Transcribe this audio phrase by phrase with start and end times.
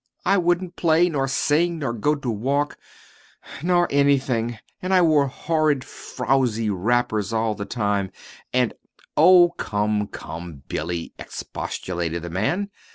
[0.25, 2.75] "I wouldn't play, nor sing, nor go to walk,
[3.61, 8.11] nor anything; and I wore horrid frowzy wrappers all the time,
[8.51, 8.73] and"
[9.15, 12.71] "Oh, come, come, Billy," expostulated the man.